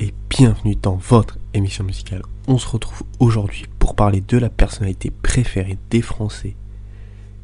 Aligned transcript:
et 0.00 0.12
bienvenue 0.28 0.76
dans 0.76 0.96
votre 0.96 1.38
émission 1.52 1.84
musicale. 1.84 2.22
On 2.46 2.58
se 2.58 2.68
retrouve 2.68 3.02
aujourd'hui 3.18 3.66
pour 3.78 3.94
parler 3.94 4.20
de 4.20 4.38
la 4.38 4.48
personnalité 4.48 5.10
préférée 5.10 5.78
des 5.90 6.02
Français 6.02 6.54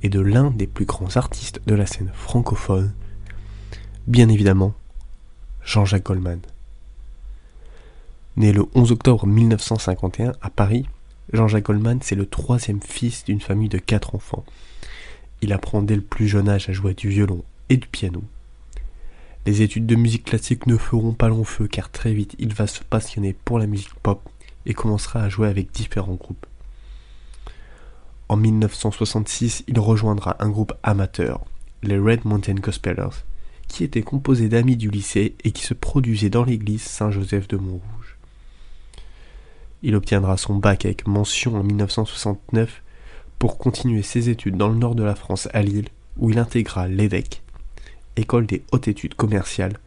et 0.03 0.08
de 0.08 0.21
l'un 0.21 0.51
des 0.51 0.66
plus 0.66 0.85
grands 0.85 1.16
artistes 1.16 1.60
de 1.66 1.74
la 1.74 1.87
scène 1.87 2.10
francophone, 2.12 2.92
bien 4.06 4.28
évidemment 4.28 4.74
Jean-Jacques 5.64 6.04
Goldman. 6.04 6.40
Né 8.37 8.53
le 8.53 8.65
11 8.74 8.92
octobre 8.92 9.26
1951 9.26 10.33
à 10.40 10.51
Paris, 10.51 10.87
Jean-Jacques 11.33 11.67
Goldman 11.67 12.01
c'est 12.03 12.15
le 12.15 12.26
troisième 12.26 12.83
fils 12.83 13.24
d'une 13.24 13.40
famille 13.40 13.69
de 13.69 13.78
quatre 13.78 14.15
enfants. 14.15 14.44
Il 15.42 15.53
apprend 15.53 15.83
dès 15.83 15.97
le 15.97 16.02
plus 16.02 16.28
jeune 16.28 16.48
âge 16.48 16.69
à 16.69 16.73
jouer 16.73 16.95
du 16.95 17.09
violon 17.09 17.45
et 17.69 17.77
du 17.77 17.87
piano. 17.88 18.22
Les 19.46 19.62
études 19.62 19.86
de 19.86 19.96
musique 19.96 20.24
classique 20.24 20.66
ne 20.66 20.76
feront 20.76 21.14
pas 21.14 21.28
long 21.28 21.44
feu 21.44 21.66
car 21.66 21.90
très 21.90 22.12
vite 22.12 22.36
il 22.38 22.52
va 22.52 22.66
se 22.66 22.84
passionner 22.84 23.32
pour 23.32 23.58
la 23.58 23.66
musique 23.66 23.94
pop 24.02 24.28
et 24.66 24.74
commencera 24.74 25.22
à 25.22 25.28
jouer 25.30 25.48
avec 25.48 25.72
différents 25.72 26.14
groupes. 26.14 26.46
En 28.28 28.36
1966, 28.36 29.64
il 29.66 29.80
rejoindra 29.80 30.36
un 30.38 30.50
groupe 30.50 30.74
amateur, 30.82 31.45
les 31.82 31.98
Red 31.98 32.24
Mountain 32.26 32.54
Gospelers, 32.54 33.24
qui 33.66 33.82
était 33.82 34.02
composé 34.02 34.48
d'amis 34.48 34.76
du 34.76 34.90
lycée 34.90 35.34
et 35.42 35.52
qui 35.52 35.64
se 35.64 35.74
produisait 35.74 36.30
dans 36.30 36.45
l'église 36.45 36.82
Saint-Joseph 36.82 37.48
de 37.48 37.56
Montrouge. 37.56 38.18
Il 39.82 39.96
obtiendra 39.96 40.36
son 40.36 40.54
bac 40.54 40.84
avec 40.84 41.06
mention 41.09 41.56
en 41.56 41.64
1969 41.64 42.82
pour 43.38 43.56
continuer 43.56 44.02
ses 44.02 44.28
études 44.28 44.59
dans 44.59 44.68
le 44.68 44.76
nord 44.76 44.95
de 44.95 45.02
la 45.02 45.14
France 45.14 45.48
à 45.54 45.62
Lille, 45.62 45.88
où 46.18 46.30
il 46.30 46.38
intégra 46.38 46.86
l'EDEC, 46.86 47.42
école 48.16 48.46
des 48.46 48.62
hautes 48.73 48.88
études 48.88 49.14
commerciales, 49.14 49.78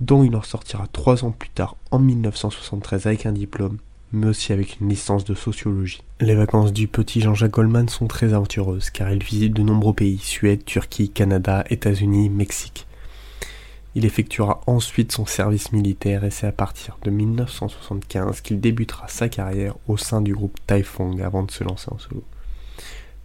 dont 0.00 0.24
il 0.24 0.34
en 0.36 0.42
sortira 0.42 0.86
trois 0.92 1.24
ans 1.24 1.30
plus 1.30 1.50
tard 1.50 1.76
en 1.90 1.98
1973 1.98 3.06
avec 3.06 3.26
un 3.26 3.32
diplôme, 3.32 3.78
mais 4.12 4.28
aussi 4.28 4.52
avec 4.52 4.80
une 4.80 4.88
licence 4.88 5.24
de 5.24 5.34
sociologie. 5.34 6.02
Les 6.20 6.34
vacances 6.34 6.72
du 6.72 6.88
petit 6.88 7.20
Jean-Jacques 7.20 7.52
Goldman 7.52 7.88
sont 7.88 8.06
très 8.06 8.32
aventureuses 8.34 8.90
car 8.90 9.10
il 9.10 9.22
visite 9.22 9.54
de 9.54 9.62
nombreux 9.62 9.94
pays, 9.94 10.18
Suède, 10.18 10.64
Turquie, 10.64 11.10
Canada, 11.10 11.64
États-Unis, 11.70 12.28
Mexique. 12.28 12.86
Il 13.96 14.04
effectuera 14.04 14.60
ensuite 14.66 15.12
son 15.12 15.24
service 15.24 15.70
militaire 15.70 16.24
et 16.24 16.30
c'est 16.30 16.48
à 16.48 16.52
partir 16.52 16.98
de 17.02 17.10
1975 17.10 18.40
qu'il 18.40 18.60
débutera 18.60 19.06
sa 19.06 19.28
carrière 19.28 19.76
au 19.86 19.96
sein 19.96 20.20
du 20.20 20.34
groupe 20.34 20.58
Taifong 20.66 21.20
avant 21.22 21.44
de 21.44 21.52
se 21.52 21.62
lancer 21.62 21.90
en 21.92 21.98
solo. 21.98 22.24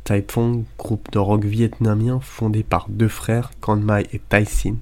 Taipong, 0.09 0.63
groupe 0.79 1.11
de 1.11 1.19
rock 1.19 1.45
vietnamien 1.45 2.19
fondé 2.19 2.63
par 2.63 2.87
deux 2.89 3.07
frères, 3.07 3.51
Mai 3.67 4.07
et 4.11 4.17
Tai 4.17 4.43
Sin. 4.43 4.77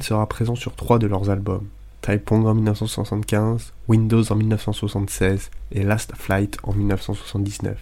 Sera 0.00 0.28
présent 0.28 0.56
sur 0.56 0.74
trois 0.74 0.98
de 0.98 1.06
leurs 1.06 1.30
albums, 1.30 1.68
Taipong 2.00 2.44
en 2.46 2.54
1975, 2.54 3.72
Windows 3.86 4.24
en 4.32 4.34
1976 4.34 5.52
et 5.70 5.84
Last 5.84 6.12
Flight 6.16 6.58
en 6.64 6.72
1979. 6.72 7.78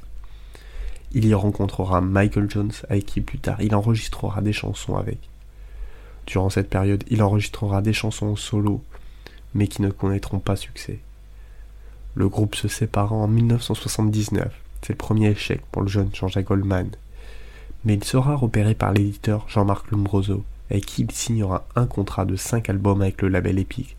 Il 1.12 1.24
y 1.24 1.32
rencontrera 1.32 2.02
Michael 2.02 2.50
Jones 2.50 2.72
avec 2.90 3.06
qui 3.06 3.22
plus 3.22 3.38
tard 3.38 3.62
il 3.62 3.74
enregistrera 3.74 4.42
des 4.42 4.52
chansons 4.52 4.96
avec. 4.96 5.30
Durant 6.26 6.50
cette 6.50 6.68
période, 6.68 7.04
il 7.08 7.22
enregistrera 7.22 7.80
des 7.80 7.94
chansons 7.94 8.26
en 8.26 8.36
solo, 8.36 8.84
mais 9.54 9.66
qui 9.66 9.80
ne 9.80 9.88
connaîtront 9.88 10.40
pas 10.40 10.56
succès. 10.56 11.00
Le 12.14 12.28
groupe 12.28 12.54
se 12.54 12.68
sépara 12.68 13.14
en 13.14 13.28
1979 13.28 14.52
c'est 14.82 14.92
le 14.92 14.98
premier 14.98 15.30
échec 15.30 15.60
pour 15.72 15.82
le 15.82 15.88
jeune 15.88 16.10
Jean-Jacques 16.14 16.46
Goldman. 16.46 16.90
Mais 17.84 17.94
il 17.94 18.04
sera 18.04 18.34
repéré 18.34 18.74
par 18.74 18.92
l'éditeur 18.92 19.46
Jean-Marc 19.48 19.90
Lombroso, 19.90 20.44
avec 20.70 20.86
qui 20.86 21.02
il 21.02 21.10
signera 21.10 21.66
un 21.76 21.86
contrat 21.86 22.24
de 22.24 22.36
5 22.36 22.68
albums 22.68 23.02
avec 23.02 23.22
le 23.22 23.28
label 23.28 23.58
Epic. 23.58 23.96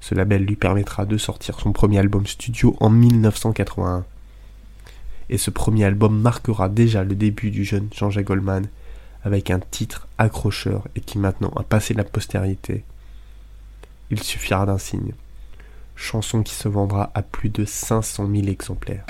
Ce 0.00 0.14
label 0.14 0.44
lui 0.44 0.56
permettra 0.56 1.04
de 1.04 1.18
sortir 1.18 1.60
son 1.60 1.72
premier 1.72 1.98
album 1.98 2.26
studio 2.26 2.76
en 2.80 2.90
1981. 2.90 4.04
Et 5.28 5.38
ce 5.38 5.50
premier 5.50 5.84
album 5.84 6.20
marquera 6.20 6.68
déjà 6.68 7.02
le 7.02 7.14
début 7.14 7.50
du 7.50 7.64
jeune 7.64 7.88
Jean-Jacques 7.92 8.26
Goldman, 8.26 8.66
avec 9.24 9.50
un 9.50 9.58
titre 9.58 10.06
accrocheur 10.18 10.86
et 10.94 11.00
qui 11.00 11.18
maintenant 11.18 11.52
a 11.56 11.64
passé 11.64 11.94
la 11.94 12.04
postérité. 12.04 12.84
Il 14.10 14.22
suffira 14.22 14.66
d'un 14.66 14.78
signe. 14.78 15.12
Chanson 15.96 16.42
qui 16.42 16.54
se 16.54 16.68
vendra 16.68 17.10
à 17.14 17.22
plus 17.22 17.48
de 17.48 17.64
500 17.64 18.28
000 18.30 18.46
exemplaires. 18.46 19.06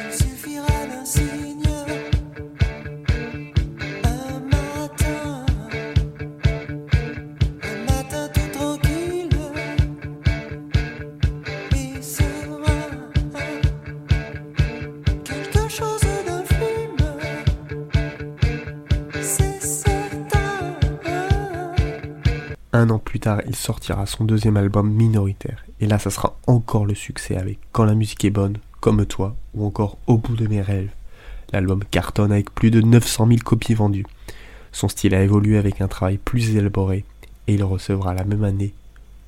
Un 22.76 22.90
an 22.90 22.98
plus 22.98 23.20
tard, 23.20 23.40
il 23.46 23.54
sortira 23.54 24.06
son 24.06 24.24
deuxième 24.24 24.56
album 24.56 24.90
minoritaire. 24.90 25.64
Et 25.80 25.86
là, 25.86 25.98
ça 25.98 26.10
sera 26.10 26.36
encore 26.46 26.84
le 26.84 26.94
succès 26.94 27.36
avec 27.36 27.58
Quand 27.70 27.84
la 27.84 27.94
musique 27.94 28.24
est 28.24 28.30
bonne, 28.30 28.58
Comme 28.80 29.06
toi, 29.06 29.36
ou 29.54 29.64
encore 29.64 29.98
Au 30.06 30.18
bout 30.18 30.36
de 30.36 30.46
mes 30.46 30.60
rêves. 30.60 30.95
L'album 31.52 31.82
cartonne 31.90 32.32
avec 32.32 32.54
plus 32.54 32.70
de 32.70 32.80
900 32.80 33.26
000 33.28 33.38
copies 33.44 33.74
vendues. 33.74 34.06
Son 34.72 34.88
style 34.88 35.14
a 35.14 35.22
évolué 35.22 35.58
avec 35.58 35.80
un 35.80 35.88
travail 35.88 36.18
plus 36.18 36.56
élaboré, 36.56 37.04
et 37.46 37.54
il 37.54 37.64
recevra 37.64 38.14
la 38.14 38.24
même 38.24 38.44
année 38.44 38.74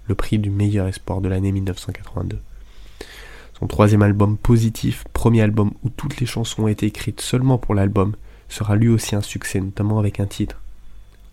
le 0.09 0.15
prix 0.15 0.39
du 0.39 0.51
meilleur 0.51 0.89
espoir 0.89 1.21
de 1.21 1.29
l'année 1.29 1.53
1982. 1.53 2.39
Son 3.59 3.67
troisième 3.67 4.03
album 4.03 4.37
positif, 4.37 5.05
premier 5.13 5.43
album 5.43 5.73
où 5.85 5.91
toutes 5.91 6.19
les 6.21 6.27
chansons 6.27 6.65
ont 6.65 6.69
été 6.69 6.87
écrites 6.87 7.21
seulement 7.21 7.59
pour 7.59 7.75
l'album, 7.75 8.15
sera 8.49 8.77
lui 8.77 8.89
aussi 8.89 9.15
un 9.15 9.23
succès, 9.23 9.61
notamment 9.61 9.99
avec 9.99 10.21
un 10.21 10.27
titre. 10.27 10.61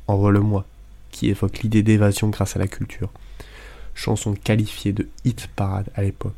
Envole-moi, 0.08 0.66
qui 1.12 1.30
évoque 1.30 1.60
l'idée 1.60 1.84
d'évasion 1.84 2.30
grâce 2.30 2.56
à 2.56 2.60
la 2.60 2.68
culture. 2.68 3.12
Chanson 3.94 4.34
qualifiée 4.34 4.92
de 4.92 5.08
hit 5.24 5.48
parade 5.56 5.90
à 5.96 6.02
l'époque. 6.02 6.36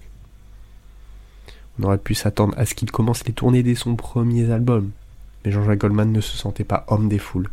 On 1.79 1.83
aurait 1.83 1.97
pu 1.97 2.15
s'attendre 2.15 2.53
à 2.57 2.65
ce 2.65 2.75
qu'il 2.75 2.91
commence 2.91 3.25
les 3.25 3.33
tournées 3.33 3.63
dès 3.63 3.75
son 3.75 3.95
premier 3.95 4.51
album, 4.51 4.91
mais 5.43 5.51
Jean-Jacques 5.51 5.79
Goldman 5.79 6.11
ne 6.11 6.21
se 6.21 6.37
sentait 6.37 6.63
pas 6.63 6.85
homme 6.87 7.09
des 7.09 7.19
foules. 7.19 7.49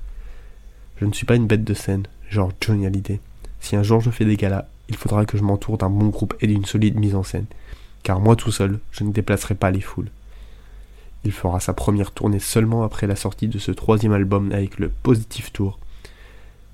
Je 0.96 1.04
ne 1.04 1.12
suis 1.12 1.26
pas 1.26 1.36
une 1.36 1.46
bête 1.46 1.64
de 1.64 1.74
scène, 1.74 2.06
genre 2.30 2.52
Johnny 2.60 2.86
Hallyday. 2.86 3.20
Si 3.60 3.76
un 3.76 3.82
jour 3.82 4.00
je 4.00 4.10
fais 4.10 4.24
des 4.24 4.36
galas, 4.36 4.66
il 4.88 4.96
faudra 4.96 5.24
que 5.26 5.36
je 5.38 5.42
m'entoure 5.42 5.78
d'un 5.78 5.90
bon 5.90 6.08
groupe 6.08 6.34
et 6.40 6.46
d'une 6.46 6.64
solide 6.64 6.98
mise 6.98 7.14
en 7.14 7.22
scène, 7.22 7.46
car 8.02 8.20
moi 8.20 8.36
tout 8.36 8.52
seul, 8.52 8.80
je 8.92 9.04
ne 9.04 9.12
déplacerai 9.12 9.54
pas 9.54 9.70
les 9.70 9.80
foules. 9.80 10.10
Il 11.24 11.32
fera 11.32 11.60
sa 11.60 11.72
première 11.72 12.12
tournée 12.12 12.38
seulement 12.38 12.84
après 12.84 13.06
la 13.06 13.16
sortie 13.16 13.48
de 13.48 13.58
ce 13.58 13.72
troisième 13.72 14.12
album 14.12 14.52
avec 14.52 14.78
le 14.78 14.90
Positive 14.90 15.52
Tour, 15.52 15.78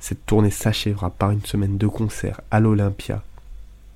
cette 0.00 0.24
tournée 0.24 0.50
s'achèvera 0.50 1.10
par 1.10 1.30
une 1.30 1.44
semaine 1.44 1.76
de 1.76 1.86
concerts 1.86 2.40
à 2.50 2.58
l'Olympia 2.58 3.22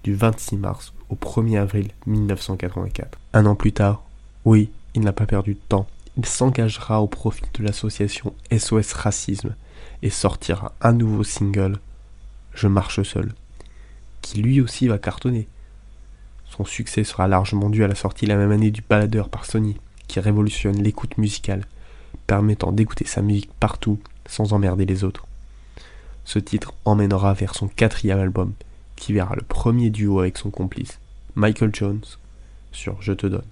du 0.04 0.15
26 0.15 0.56
mars 0.59 0.92
au 1.09 1.15
1er 1.15 1.59
avril 1.59 1.91
1984. 2.06 3.19
Un 3.32 3.47
an 3.47 3.54
plus 3.54 3.72
tard, 3.72 4.03
oui, 4.44 4.70
il 4.94 5.03
n'a 5.03 5.12
pas 5.12 5.26
perdu 5.26 5.54
de 5.54 5.60
temps. 5.69 5.87
Il 6.16 6.26
s'engagera 6.26 7.03
au 7.03 7.06
profit 7.06 7.44
de 7.54 7.65
l'association 7.65 8.34
SOS 8.56 8.92
Racisme 8.92 9.54
et 10.03 10.10
sortira 10.10 10.72
un 10.81 10.92
nouveau 10.92 11.25
single, 11.25 11.78
Je 12.54 12.69
marche 12.69 13.03
seul, 13.03 13.32
qui 14.22 14.41
lui 14.41 14.60
aussi 14.60 14.87
va 14.87 14.98
cartonner. 14.98 15.48
Son 16.56 16.65
succès 16.65 17.03
sera 17.03 17.26
largement 17.26 17.69
dû 17.69 17.82
à 17.82 17.88
la 17.88 17.97
sortie 17.97 18.26
la 18.26 18.36
même 18.36 18.53
année 18.53 18.71
du 18.71 18.82
Baladeur 18.88 19.28
par 19.28 19.44
Sony, 19.44 19.76
qui 20.06 20.21
révolutionne 20.21 20.81
l'écoute 20.81 21.19
musicale, 21.19 21.66
permettant 22.26 22.71
d'écouter 22.71 23.06
sa 23.06 23.22
musique 23.22 23.50
partout 23.59 23.98
sans 24.26 24.53
emmerder 24.53 24.86
les 24.86 25.03
autres. 25.03 25.27
Ce 26.24 26.39
titre 26.39 26.74
emmènera 26.84 27.34
vers 27.34 27.54
son 27.54 27.68
quatrième 27.68 28.21
album, 28.21 28.53
qui 28.96 29.12
verra 29.12 29.34
le 29.34 29.42
premier 29.42 29.91
duo 29.91 30.20
avec 30.20 30.38
son 30.38 30.50
complice, 30.50 30.98
Michael 31.34 31.74
Jones, 31.74 32.04
sur 32.72 33.00
Je 33.00 33.12
te 33.12 33.26
donne. 33.26 33.44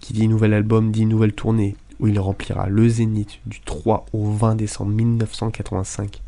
Qui 0.00 0.12
dit 0.12 0.28
nouvel 0.28 0.52
album 0.54 0.90
dit 0.90 1.06
nouvelle 1.06 1.32
tournée, 1.32 1.76
où 2.00 2.08
il 2.08 2.18
remplira 2.18 2.68
le 2.68 2.88
zénith 2.88 3.38
du 3.46 3.60
3 3.60 4.06
au 4.12 4.30
20 4.32 4.56
décembre 4.56 4.92
1985. 4.92 6.20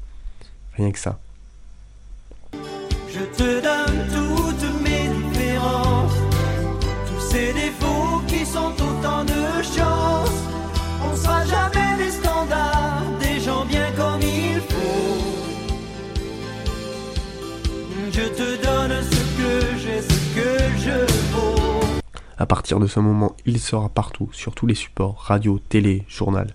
Rien 0.74 0.90
que 0.90 0.98
ça. 0.98 1.18
Je 18.16 18.22
te 18.22 18.64
donne 18.64 19.02
ce 19.02 19.36
que 19.36 19.76
j'ai, 19.76 20.00
ce 20.00 20.34
que 20.34 20.78
je 20.78 21.34
vaux. 21.34 22.00
À 22.38 22.46
partir 22.46 22.80
de 22.80 22.86
ce 22.86 22.98
moment, 22.98 23.36
il 23.44 23.60
sera 23.60 23.90
partout, 23.90 24.30
sur 24.32 24.54
tous 24.54 24.66
les 24.66 24.74
supports, 24.74 25.18
radio, 25.18 25.58
télé, 25.58 26.02
journal. 26.08 26.54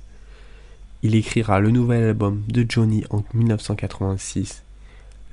Il 1.03 1.13
écrira 1.13 1.59
le 1.59 1.69
nouvel 1.69 2.03
album 2.03 2.41
de 2.47 2.65
Johnny 2.67 3.03
en 3.11 3.23
1986, 3.35 4.63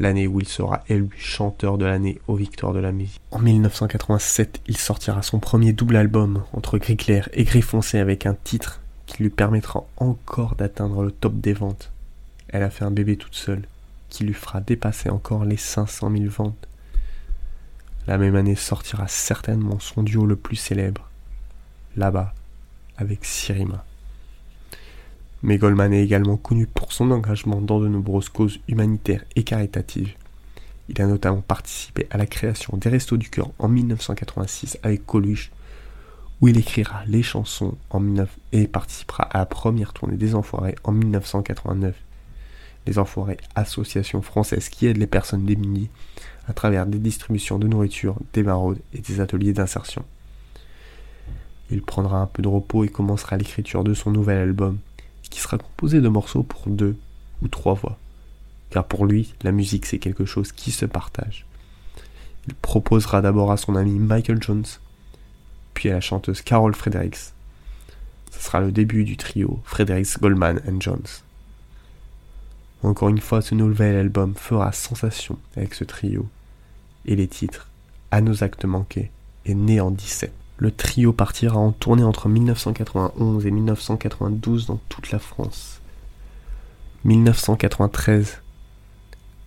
l'année 0.00 0.26
où 0.26 0.38
il 0.38 0.46
sera 0.46 0.84
élu 0.90 1.08
chanteur 1.16 1.78
de 1.78 1.86
l'année 1.86 2.20
aux 2.28 2.36
Victoires 2.36 2.74
de 2.74 2.81
la 2.81 2.92
musique. 2.92 3.22
En 3.31 3.38
1987, 3.38 4.60
il 4.66 4.76
sortira 4.76 5.22
son 5.22 5.38
premier 5.38 5.72
double 5.72 5.96
album 5.96 6.42
entre 6.52 6.76
gris 6.76 6.98
clair 6.98 7.31
et 7.32 7.44
gris 7.44 7.62
foncé 7.62 8.00
avec 8.00 8.26
un 8.26 8.34
titre 8.34 8.82
qui 9.06 9.22
lui 9.22 9.31
permettra 9.31 9.86
encore 9.96 10.56
d'atteindre 10.56 11.04
le 11.04 11.10
top 11.10 11.40
des 11.40 11.54
ventes. 11.54 11.90
Elle 12.48 12.64
a 12.64 12.69
fait 12.69 12.84
un 12.84 12.90
bébé 12.90 13.16
toute 13.16 13.34
seule, 13.34 13.62
qui 14.08 14.25
lui 14.25 14.34
fera 14.34 14.60
dépasser 14.60 15.10
encore 15.10 15.44
les 15.44 15.56
500 15.56 16.10
000 16.10 16.25
ventes. 16.31 16.69
La 18.06 18.19
même 18.19 18.37
année 18.37 18.55
sortira 18.55 19.06
certainement 19.08 19.78
son 19.78 20.02
duo 20.02 20.26
le 20.26 20.37
plus 20.37 20.56
célèbre, 20.56 21.08
là-bas, 21.96 22.34
avec 22.96 23.25
Sirima. 23.25 23.84
Mais 25.43 25.58
Goldman 25.58 25.93
est 25.93 26.02
également 26.02 26.37
connu 26.37 26.66
pour 26.66 26.93
son 26.93 27.10
engagement 27.10 27.60
dans 27.60 27.81
de 27.81 27.88
nombreuses 27.88 28.28
causes 28.28 28.60
humanitaires 28.66 29.25
et 29.37 29.44
caritatives. 29.44 30.14
Il 30.88 31.00
a 31.02 31.06
notamment 31.06 31.43
participé 31.43 32.06
à 32.10 32.16
la 32.16 32.26
création 32.26 32.76
des 32.76 32.88
Restos 32.88 33.19
du 33.19 33.28
Cœur 33.28 33.50
en 33.58 33.69
1986 33.69 34.78
avec 34.82 35.05
Coluche, 35.05 35.50
où 36.40 36.49
il 36.49 36.58
écrira 36.58 37.05
les 37.06 37.22
chansons 37.22 37.76
en 37.90 38.00
19... 38.00 38.28
et 38.52 38.66
participera 38.66 39.25
à 39.25 39.38
la 39.38 39.46
première 39.46 39.93
tournée 39.93 40.16
des 40.16 40.34
Enfoirés 40.34 40.76
en 40.84 40.93
1989. 40.93 41.94
Les 42.86 42.98
Enfoirés, 42.98 43.38
association 43.54 44.22
française 44.22 44.69
qui 44.69 44.86
aide 44.86 44.96
les 44.96 45.06
personnes 45.06 45.44
démunies 45.44 45.90
à 46.48 46.52
travers 46.52 46.86
des 46.86 46.98
distributions 46.98 47.58
de 47.58 47.69
nourriture, 47.69 48.16
des 48.32 48.42
maraudes 48.42 48.80
et 48.94 49.00
des 49.00 49.20
ateliers 49.20 49.52
d'insertion. 49.52 50.04
Il 51.70 51.82
prendra 51.82 52.20
un 52.20 52.26
peu 52.26 52.42
de 52.42 52.48
repos 52.48 52.84
et 52.84 52.88
commencera 52.88 53.36
l'écriture 53.36 53.84
de 53.84 53.92
son 53.92 54.10
nouvel 54.10 54.38
album, 54.38 54.78
qui 55.28 55.40
sera 55.40 55.58
composé 55.58 56.00
de 56.00 56.08
morceaux 56.08 56.42
pour 56.42 56.66
deux 56.66 56.96
ou 57.42 57.48
trois 57.48 57.75
voix. 57.75 57.98
Car 58.70 58.86
pour 58.86 59.04
lui, 59.04 59.34
la 59.42 59.52
musique 59.52 59.84
c'est 59.84 59.98
quelque 59.98 60.24
chose 60.24 60.52
qui 60.52 60.72
se 60.72 60.86
partage. 60.86 61.46
Il 62.46 62.54
proposera 62.54 63.20
d'abord 63.20 63.52
à 63.52 63.58
son 63.58 63.76
ami 63.76 63.98
Michael 63.98 64.42
Jones, 64.42 64.64
puis 65.74 65.90
à 65.90 65.94
la 65.94 66.00
chanteuse 66.00 66.40
Carol 66.40 66.74
Fredericks. 66.74 67.34
Ce 68.31 68.42
sera 68.42 68.60
le 68.60 68.72
début 68.72 69.04
du 69.04 69.19
trio 69.19 69.60
Fredericks, 69.64 70.19
Goldman 70.20 70.60
and 70.66 70.81
Jones. 70.81 71.06
Encore 72.82 73.08
une 73.08 73.20
fois, 73.20 73.42
ce 73.42 73.54
nouvel 73.54 73.96
album 73.96 74.34
fera 74.36 74.72
sensation 74.72 75.36
avec 75.56 75.75
ce 75.75 75.84
trio. 75.84 76.28
Et 77.06 77.16
les 77.16 77.26
titres, 77.26 77.69
À 78.10 78.20
nos 78.20 78.44
actes 78.44 78.64
manqués, 78.64 79.10
est 79.44 79.54
né 79.54 79.80
en 79.80 79.90
17. 79.90 80.32
Le 80.58 80.70
trio 80.70 81.12
partira 81.12 81.56
en 81.56 81.72
tournée 81.72 82.04
entre 82.04 82.28
1991 82.28 83.46
et 83.46 83.50
1992 83.50 84.66
dans 84.66 84.80
toute 84.88 85.10
la 85.10 85.19
France. 85.19 85.80
1993, 87.04 88.42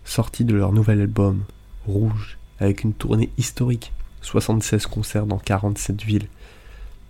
sortie 0.05 0.45
de 0.45 0.55
leur 0.55 0.71
nouvel 0.71 1.01
album, 1.01 1.43
Rouge, 1.85 2.37
avec 2.59 2.83
une 2.83 2.93
tournée 2.93 3.29
historique, 3.37 3.91
76 4.21 4.85
concerts 4.85 5.25
dans 5.25 5.37
47 5.37 6.01
villes. 6.03 6.27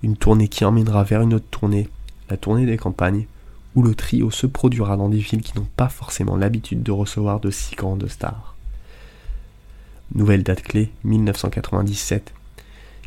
Une 0.02 0.18
tournée 0.18 0.48
qui 0.48 0.66
emmènera 0.66 1.04
vers 1.04 1.22
une 1.22 1.34
autre 1.34 1.46
tournée, 1.52 1.90
la 2.30 2.38
tournée 2.38 2.66
des 2.66 2.78
campagnes, 2.78 3.28
où 3.76 3.84
le 3.84 3.96
trio 3.96 4.32
se 4.32 4.48
produira 4.48 4.98
dans 4.98 5.10
des 5.10 5.20
villes 5.20 5.42
qui 5.42 5.58
n'ont 5.58 5.68
pas 5.78 5.90
forcément 5.90 6.36
l'habitude 6.36 6.84
de 6.84 6.92
recevoir 6.92 7.40
de 7.40 7.52
si 7.52 7.76
grandes 7.76 8.08
stars. 8.08 8.56
Nouvelle 10.14 10.44
date 10.44 10.62
clé, 10.62 10.92
1997, 11.04 12.34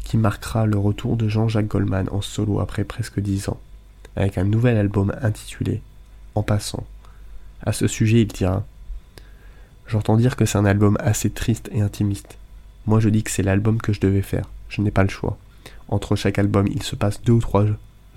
qui 0.05 0.17
marquera 0.17 0.67
le 0.67 0.79
retour 0.79 1.17
de 1.17 1.29
Jean-Jacques 1.29 1.69
Goldman 1.69 2.09
en 2.11 2.23
solo 2.23 2.61
après 2.61 2.85
presque 2.85 3.21
dix 3.21 3.49
ans, 3.49 3.61
avec 4.17 4.39
un 4.39 4.45
nouvel 4.45 4.77
album 4.77 5.15
intitulé 5.21 5.83
En 6.35 6.43
passant. 6.43 6.85
À 7.63 7.73
ce 7.73 7.87
sujet, 7.87 8.23
il 8.23 8.29
dira 8.29 8.65
J'entends 9.87 10.17
dire 10.17 10.37
que 10.37 10.47
c'est 10.47 10.59
un 10.59 10.65
album 10.65 10.97
assez 11.01 11.31
triste 11.31 11.69
et 11.73 11.83
intimiste. 11.83 12.39
Moi, 12.87 13.01
je 13.01 13.09
dis 13.09 13.23
que 13.23 13.31
c'est 13.31 13.43
l'album 13.43 13.81
que 13.81 13.93
je 13.93 14.01
devais 14.01 14.23
faire. 14.23 14.49
Je 14.69 14.81
n'ai 14.81 14.91
pas 14.91 15.03
le 15.03 15.09
choix. 15.11 15.39
Entre 15.89 16.17
chaque 16.17 16.39
album, 16.39 16.67
il 16.69 16.83
se 16.83 16.97
passe 16.97 17.23
deux 17.23 17.35
ou 17.35 17.41
trois 17.41 17.67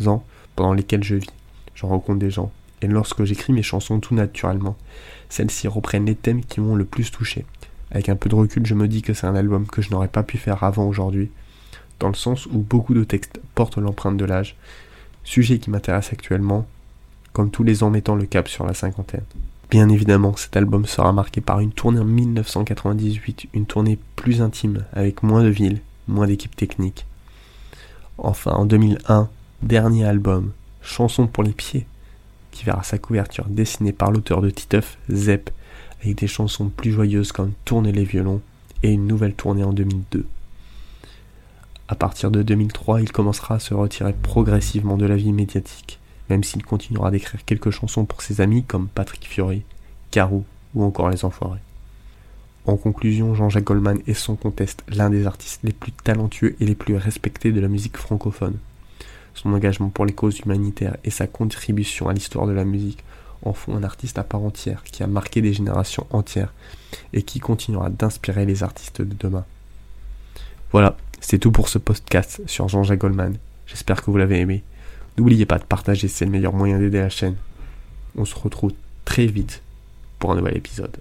ans 0.05 0.23
pendant 0.55 0.73
lesquels 0.73 1.03
je 1.03 1.15
vis. 1.15 1.29
Je 1.77 1.85
rencontre 1.85 2.17
des 2.17 2.31
gens. 2.31 2.51
Et 2.81 2.87
lorsque 2.87 3.23
j'écris 3.23 3.53
mes 3.53 3.61
chansons 3.61 3.99
tout 3.99 4.15
naturellement, 4.15 4.75
celles-ci 5.29 5.67
reprennent 5.67 6.07
les 6.07 6.15
thèmes 6.15 6.43
qui 6.43 6.59
m'ont 6.59 6.75
le 6.75 6.85
plus 6.85 7.11
touché. 7.11 7.45
Avec 7.91 8.09
un 8.09 8.15
peu 8.15 8.29
de 8.29 8.35
recul, 8.35 8.65
je 8.65 8.73
me 8.73 8.87
dis 8.87 9.03
que 9.03 9.13
c'est 9.13 9.27
un 9.27 9.35
album 9.35 9.67
que 9.67 9.83
je 9.83 9.91
n'aurais 9.91 10.07
pas 10.07 10.23
pu 10.23 10.39
faire 10.39 10.63
avant 10.63 10.87
aujourd'hui, 10.87 11.29
dans 11.99 12.07
le 12.07 12.15
sens 12.15 12.47
où 12.47 12.57
beaucoup 12.57 12.95
de 12.95 13.03
textes 13.03 13.39
portent 13.53 13.77
l'empreinte 13.77 14.17
de 14.17 14.25
l'âge, 14.25 14.55
sujet 15.23 15.59
qui 15.59 15.69
m'intéresse 15.69 16.11
actuellement, 16.11 16.65
comme 17.31 17.51
tous 17.51 17.63
les 17.63 17.83
ans 17.83 17.91
mettant 17.91 18.15
le 18.15 18.25
cap 18.25 18.47
sur 18.47 18.65
la 18.65 18.73
cinquantaine. 18.73 19.23
Bien 19.69 19.87
évidemment, 19.89 20.35
cet 20.35 20.57
album 20.57 20.87
sera 20.87 21.13
marqué 21.13 21.41
par 21.41 21.59
une 21.59 21.71
tournée 21.71 21.99
en 21.99 22.05
1998, 22.05 23.49
une 23.53 23.67
tournée 23.67 23.99
plus 24.15 24.41
intime, 24.41 24.83
avec 24.93 25.21
moins 25.21 25.43
de 25.43 25.49
villes, 25.49 25.81
moins 26.07 26.25
d'équipes 26.25 26.55
techniques. 26.55 27.05
Enfin, 28.17 28.53
en 28.53 28.65
2001, 28.65 29.29
dernier 29.61 30.05
album, 30.05 30.53
Chanson 30.87 31.27
pour 31.27 31.43
les 31.43 31.51
pieds, 31.51 31.85
qui 32.49 32.63
verra 32.63 32.81
sa 32.81 32.97
couverture 32.97 33.45
dessinée 33.49 33.91
par 33.91 34.09
l'auteur 34.09 34.41
de 34.41 34.49
Titeuf, 34.49 34.97
Zep, 35.11 35.51
avec 36.01 36.17
des 36.17 36.27
chansons 36.27 36.69
plus 36.69 36.93
joyeuses 36.93 37.33
comme 37.33 37.51
Tourner 37.65 37.91
les 37.91 38.05
violons 38.05 38.41
et 38.83 38.93
une 38.93 39.05
nouvelle 39.05 39.33
tournée 39.33 39.65
en 39.65 39.73
2002. 39.73 40.25
À 41.89 41.95
partir 41.95 42.31
de 42.31 42.41
2003, 42.41 43.01
il 43.01 43.11
commencera 43.11 43.55
à 43.55 43.59
se 43.59 43.73
retirer 43.73 44.13
progressivement 44.13 44.95
de 44.95 45.05
la 45.05 45.17
vie 45.17 45.33
médiatique, 45.33 45.99
même 46.29 46.45
s'il 46.45 46.63
continuera 46.63 47.11
d'écrire 47.11 47.43
quelques 47.45 47.71
chansons 47.71 48.05
pour 48.05 48.21
ses 48.21 48.39
amis 48.39 48.63
comme 48.63 48.87
Patrick 48.87 49.27
Fiori, 49.27 49.63
Carou 50.09 50.45
ou 50.73 50.83
encore 50.83 51.09
Les 51.09 51.25
Enfoirés. 51.25 51.59
En 52.65 52.77
conclusion, 52.77 53.35
Jean-Jacques 53.35 53.65
Goldman 53.65 53.99
est 54.07 54.13
sans 54.13 54.35
conteste 54.35 54.83
l'un 54.87 55.09
des 55.09 55.27
artistes 55.27 55.59
les 55.63 55.73
plus 55.73 55.91
talentueux 55.91 56.55
et 56.61 56.65
les 56.65 56.75
plus 56.75 56.95
respectés 56.95 57.51
de 57.51 57.59
la 57.59 57.67
musique 57.67 57.97
francophone. 57.97 58.57
Son 59.37 59.53
engagement 59.53 59.89
pour 59.89 60.07
les 60.07 60.13
causes 60.13 60.39
humanitaires 60.39 60.97
et 61.03 61.11
sa 61.11 61.27
contribution 61.27 62.09
à 62.09 62.13
l'histoire 62.13 62.47
de 62.47 62.53
la 62.53 62.65
musique 62.65 63.03
en 63.43 63.53
font 63.53 63.75
un 63.75 63.83
artiste 63.83 64.17
à 64.17 64.23
part 64.23 64.41
entière 64.41 64.81
qui 64.83 65.03
a 65.03 65.07
marqué 65.07 65.41
des 65.41 65.53
générations 65.53 66.07
entières 66.09 66.51
et 67.13 67.21
qui 67.21 67.39
continuera 67.39 67.91
d'inspirer 67.91 68.47
les 68.47 68.63
artistes 68.63 69.03
de 69.03 69.13
demain. 69.13 69.45
Voilà, 70.71 70.97
c'est 71.19 71.37
tout 71.37 71.51
pour 71.51 71.69
ce 71.69 71.77
podcast 71.77 72.41
sur 72.47 72.67
Jean-Jacques 72.67 72.99
Goldman. 72.99 73.37
J'espère 73.67 74.01
que 74.01 74.09
vous 74.09 74.17
l'avez 74.17 74.39
aimé. 74.39 74.63
N'oubliez 75.19 75.45
pas 75.45 75.59
de 75.59 75.65
partager, 75.65 76.07
c'est 76.07 76.25
le 76.25 76.31
meilleur 76.31 76.53
moyen 76.53 76.79
d'aider 76.79 76.99
la 76.99 77.09
chaîne. 77.09 77.35
On 78.17 78.25
se 78.25 78.35
retrouve 78.35 78.73
très 79.05 79.27
vite 79.27 79.61
pour 80.17 80.31
un 80.31 80.35
nouvel 80.35 80.57
épisode. 80.57 80.95